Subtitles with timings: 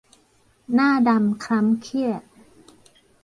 [0.73, 2.23] หน้าดำคล้ำเครียด